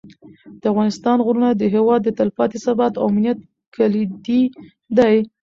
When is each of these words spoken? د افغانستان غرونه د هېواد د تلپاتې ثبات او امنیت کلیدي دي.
د 0.61 0.63
افغانستان 0.73 1.17
غرونه 1.25 1.49
د 1.53 1.63
هېواد 1.73 1.99
د 2.03 2.09
تلپاتې 2.19 2.57
ثبات 2.65 2.93
او 2.97 3.03
امنیت 3.11 3.39
کلیدي 3.75 4.41
دي. 4.97 5.13